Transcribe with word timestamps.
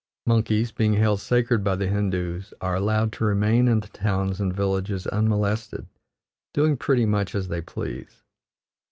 Monkeys, 0.25 0.71
being 0.71 0.93
held 0.95 1.19
sacred 1.19 1.63
by 1.63 1.75
the 1.75 1.85
Hindoos, 1.87 2.55
are 2.59 2.73
allowed 2.73 3.11
to 3.13 3.23
remain 3.23 3.67
in 3.67 3.81
the 3.81 3.87
towns 3.89 4.39
and 4.41 4.51
villages 4.51 5.05
unmolested, 5.05 5.85
doing 6.55 6.75
pretty 6.75 7.05
much 7.05 7.35
as 7.35 7.49
they 7.49 7.61
please. 7.61 8.23